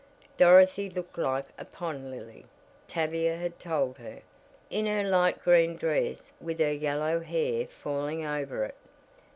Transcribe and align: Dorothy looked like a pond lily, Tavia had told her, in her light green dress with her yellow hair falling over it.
Dorothy 0.35 0.89
looked 0.89 1.19
like 1.19 1.45
a 1.59 1.63
pond 1.65 2.09
lily, 2.09 2.45
Tavia 2.87 3.37
had 3.37 3.59
told 3.59 3.99
her, 3.99 4.21
in 4.71 4.87
her 4.87 5.03
light 5.03 5.43
green 5.43 5.75
dress 5.77 6.31
with 6.41 6.57
her 6.57 6.73
yellow 6.73 7.19
hair 7.19 7.67
falling 7.67 8.25
over 8.25 8.63
it. 8.65 8.75